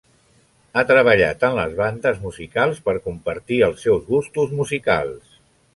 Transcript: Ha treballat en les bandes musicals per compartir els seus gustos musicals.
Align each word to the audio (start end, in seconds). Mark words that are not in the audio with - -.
Ha 0.79 0.83
treballat 0.91 1.45
en 1.51 1.57
les 1.59 1.75
bandes 1.81 2.19
musicals 2.25 2.81
per 2.89 2.99
compartir 3.09 3.61
els 3.69 3.87
seus 3.87 4.05
gustos 4.13 4.59
musicals. 4.63 5.43